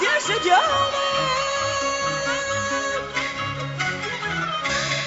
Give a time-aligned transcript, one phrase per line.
[0.00, 0.56] 八戒十九吗？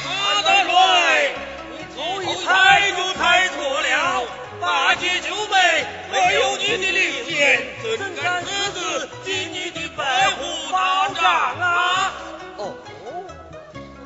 [0.06, 1.34] 马大帅，
[1.72, 4.28] 你头一猜就猜错了。
[4.62, 12.14] 八戒九妹没有你的灵验，怎敢私自进你的白虎道场啊？
[12.58, 12.76] 哦，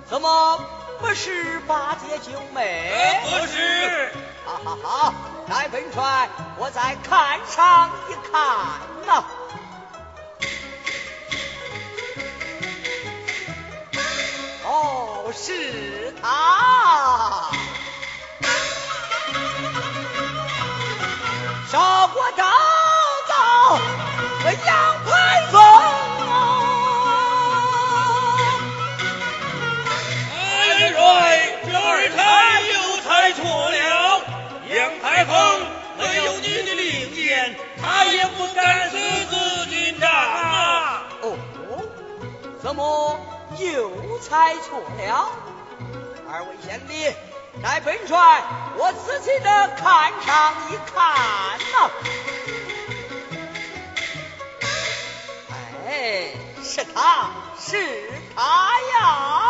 [0.09, 0.57] 怎么
[1.01, 3.19] 不是八戒九妹？
[3.25, 4.09] 不是。
[4.45, 5.13] 哈哈哈！
[5.49, 8.39] 待本帅我再看上一看
[9.05, 9.13] 呐。
[9.17, 9.25] 哦，
[15.39, 17.51] 是他。
[21.71, 22.43] 烧锅刀
[23.27, 23.33] 灶
[24.41, 24.75] 和杨
[25.05, 26.33] 排风啊！
[30.41, 30.45] 二
[30.79, 30.97] 元帅，
[31.65, 32.17] 这二太
[32.61, 33.75] 又猜错了。
[34.75, 35.35] 杨排风
[35.99, 41.03] 没有你的令箭，他也不敢私自进帐啊。
[41.21, 41.37] 哦，
[42.61, 43.19] 怎么
[43.59, 43.89] 又
[44.19, 45.29] 猜错了？
[46.29, 47.15] 二位贤弟，
[47.63, 48.43] 待本帅
[48.75, 51.89] 我仔细的看上一看呐、
[55.87, 56.31] 哎，
[56.63, 57.29] 是他，
[57.59, 58.41] 是他
[58.99, 59.46] 呀！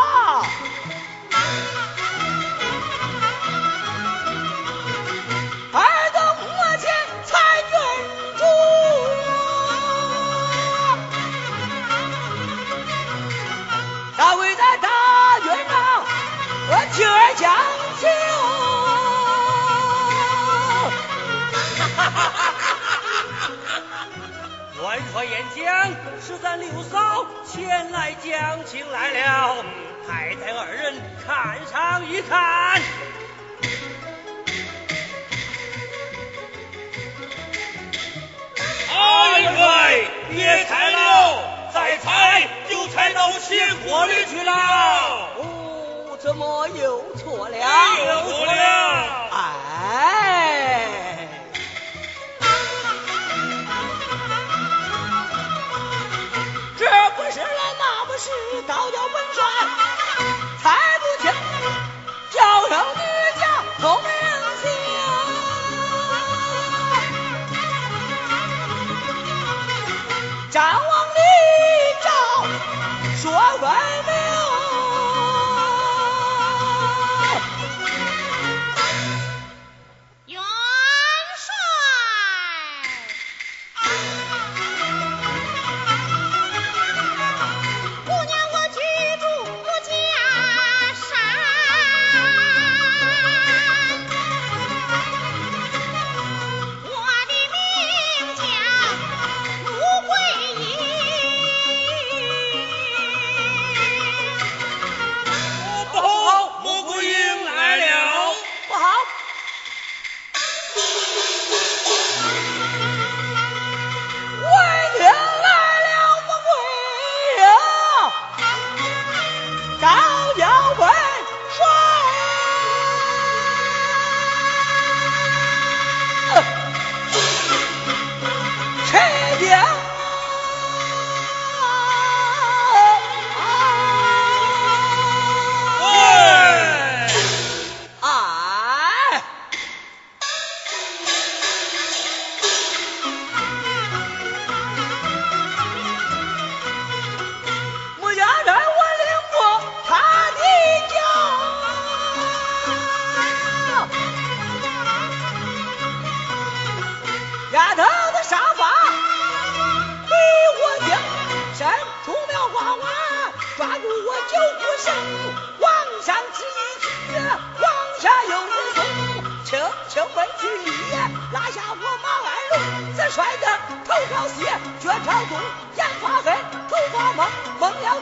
[26.48, 29.66] 是咱六嫂前来讲情来了，
[30.08, 30.96] 太太二人
[31.26, 32.82] 看上一看。
[38.90, 44.54] 二元帅，别猜了，再猜就猜到邪火里去了。
[45.40, 47.58] 哦，怎么又错了？
[47.58, 49.17] 又错了。
[58.68, 58.97] 不是，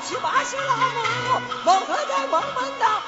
[0.02, 3.05] 七八十老母，闷和的闷闷的。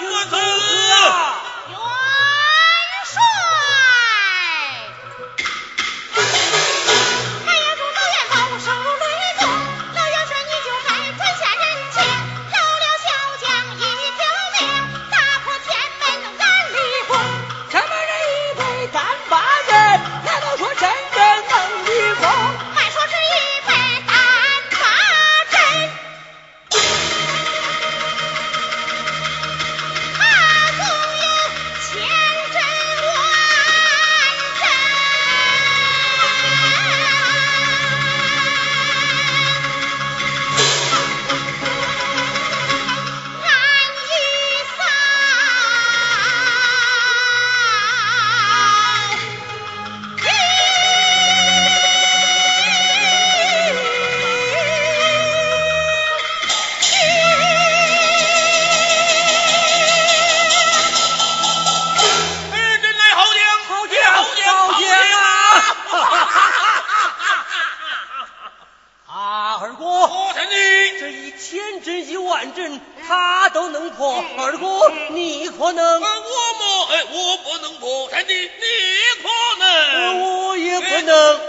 [0.00, 0.57] 我走。
[78.28, 78.48] 你你
[79.22, 80.20] 可能。
[80.20, 81.40] 我也可能。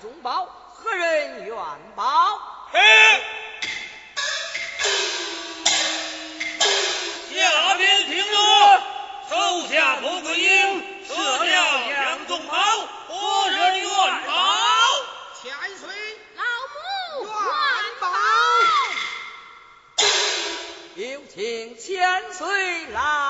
[0.00, 1.56] 中包何人愿
[1.94, 2.40] 报
[2.72, 2.80] 嘿。
[7.34, 8.32] 下边听着
[9.28, 12.56] 手下不桂英射掉杨宗保
[13.08, 13.88] 何人愿
[14.26, 14.32] 保
[15.42, 15.88] 千岁
[16.36, 17.34] 老母愿
[18.00, 18.08] 保
[20.94, 23.29] 有请千岁来。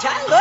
[0.00, 0.39] child.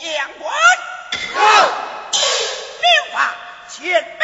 [0.00, 0.54] 众将官，
[2.80, 3.34] 兵法
[3.68, 4.17] 前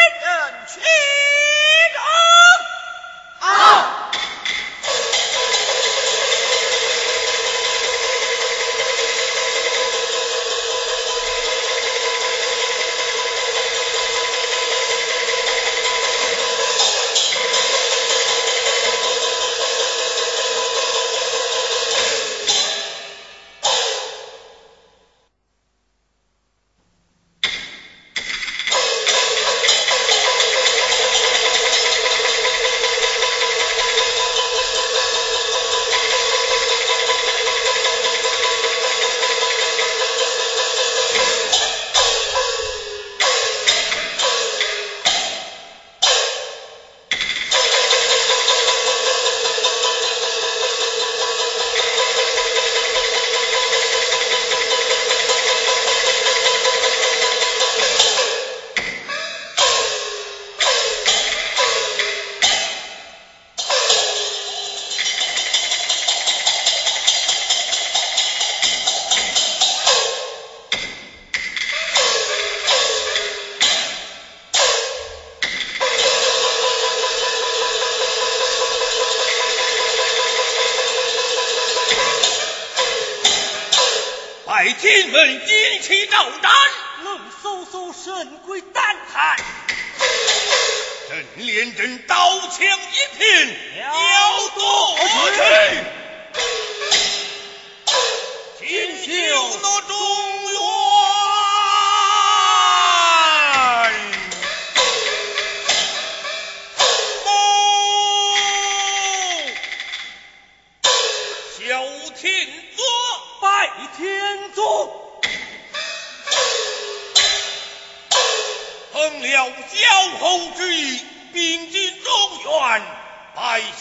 [84.72, 86.50] 金门金旗招展，
[87.04, 89.36] 冷飕飕神鬼胆寒。
[91.08, 94.98] 阵连阵刀枪一片，要夺
[95.36, 95.38] 去。
[98.60, 98.66] 锦
[99.04, 99.12] 绣
[99.58, 100.33] 罗中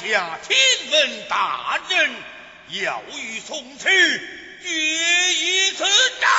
[0.04, 2.14] 下天门大阵，
[2.72, 3.88] 要与宋池
[4.62, 4.70] 决
[5.34, 5.86] 一次
[6.20, 6.30] 战。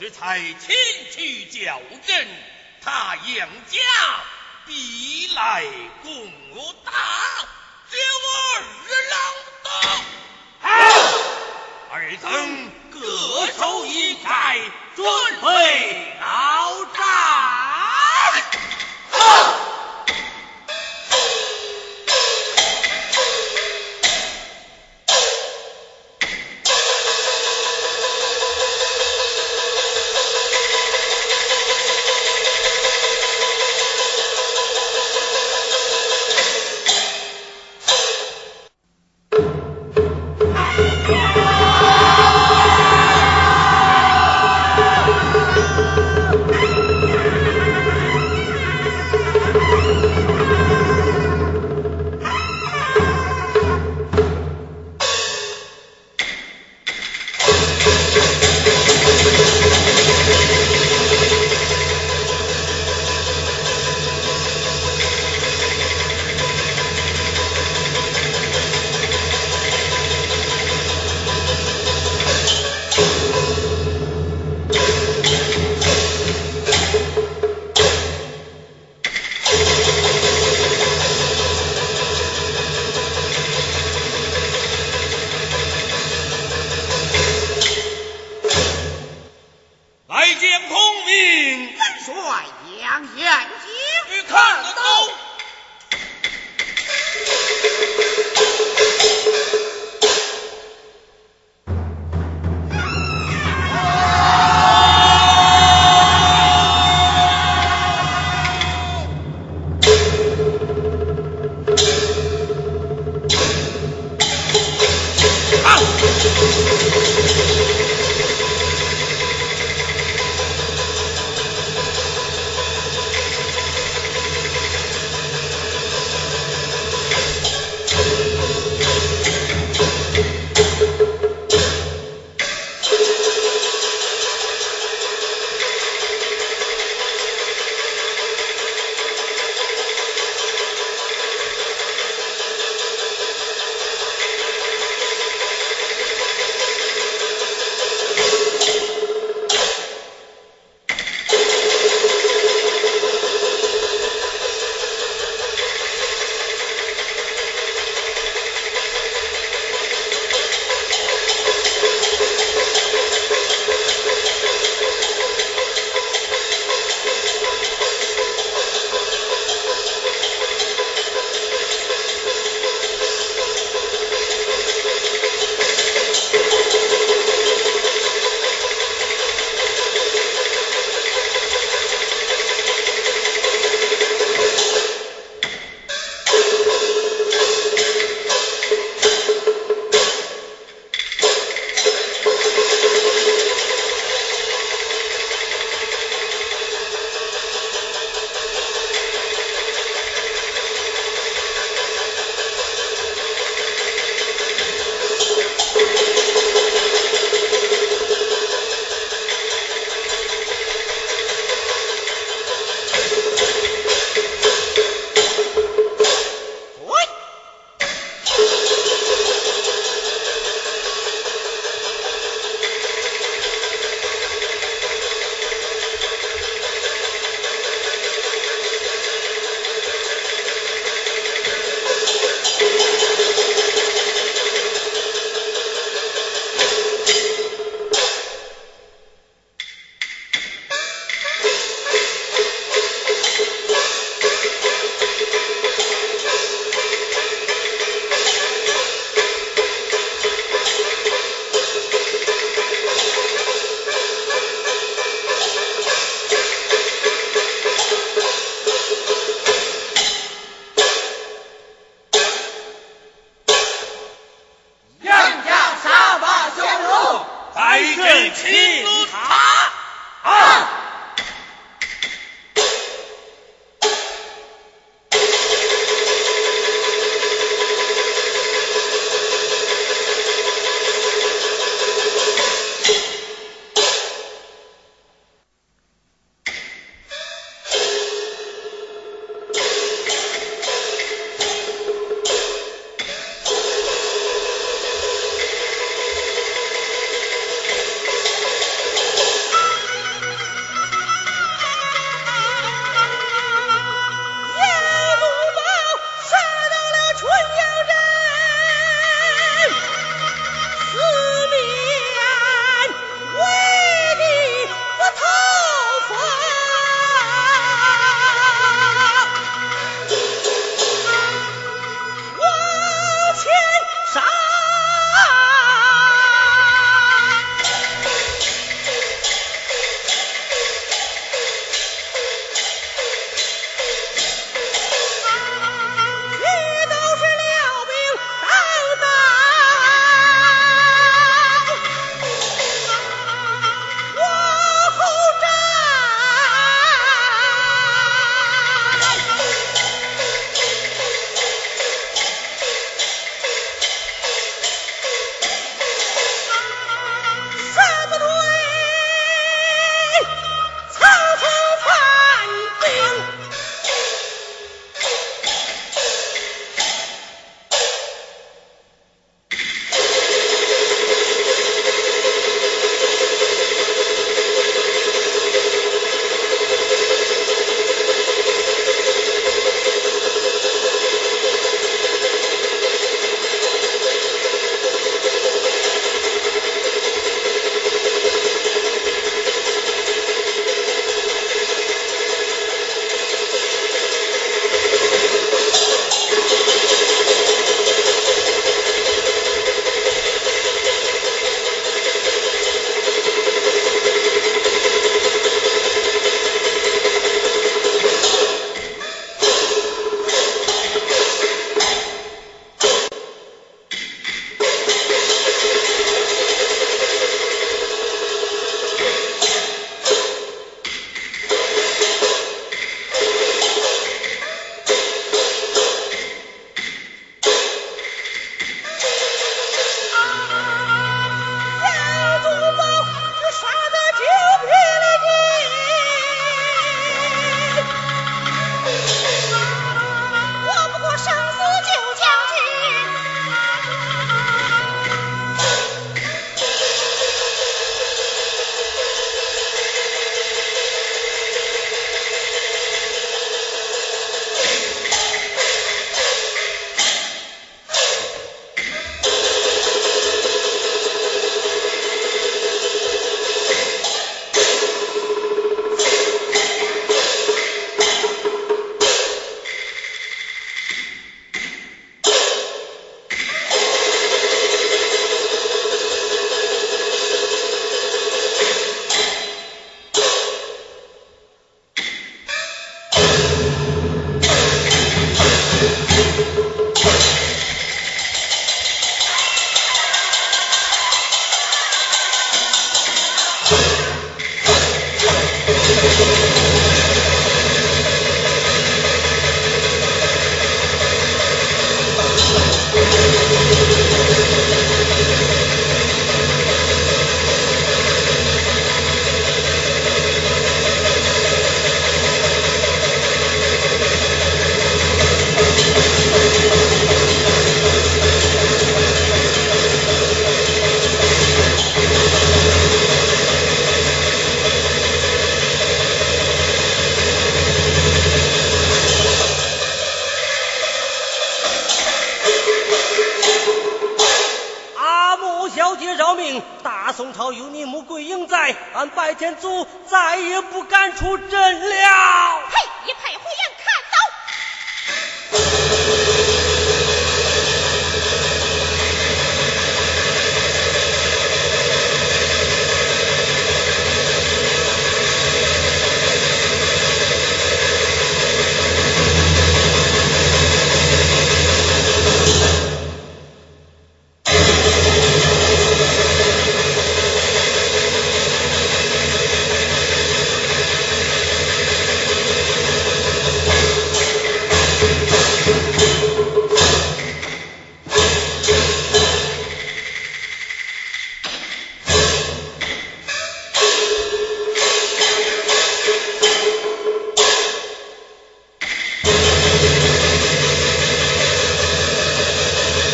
[0.00, 0.56] 这才前
[1.12, 2.26] 去叫阵，
[2.80, 3.78] 他杨家
[4.64, 5.64] 必来
[6.02, 6.32] 攻
[6.86, 6.92] 打，
[7.90, 9.47] 这我二郎。
[12.10, 14.56] 二等各守一寨，
[14.96, 15.04] 准
[15.42, 17.57] 备鏖战。